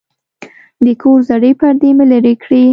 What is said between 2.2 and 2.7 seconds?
کړې.